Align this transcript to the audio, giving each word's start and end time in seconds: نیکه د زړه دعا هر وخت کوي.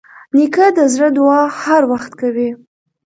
نیکه 0.35 0.65
د 0.77 0.79
زړه 0.93 1.07
دعا 1.17 1.41
هر 1.61 1.81
وخت 1.91 2.11
کوي. 2.21 2.49